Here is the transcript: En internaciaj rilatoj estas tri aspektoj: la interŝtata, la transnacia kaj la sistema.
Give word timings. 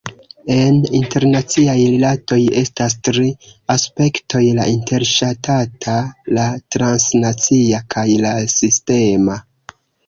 En 0.53 0.77
internaciaj 0.99 1.75
rilatoj 1.95 2.39
estas 2.63 2.95
tri 3.09 3.27
aspektoj: 3.75 4.43
la 4.61 4.67
interŝtata, 4.73 6.01
la 6.39 6.51
transnacia 6.79 7.87
kaj 7.97 8.09
la 8.29 8.37
sistema. 8.61 9.43